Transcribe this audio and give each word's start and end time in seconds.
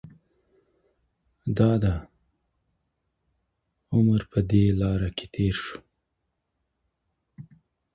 د 1.57 1.59
ده 1.83 1.95
عمر 3.93 4.21
په 4.31 4.39
دې 4.49 4.65
لاره 4.79 5.09
کې 5.17 5.25
تېر 5.33 5.55
شوی. 5.65 5.81